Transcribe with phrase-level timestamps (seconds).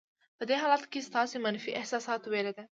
[0.37, 2.63] په دې حالت کې ستاسې منفي احساسات وېره ده.